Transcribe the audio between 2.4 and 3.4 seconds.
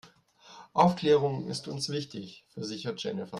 versichert Jennifer.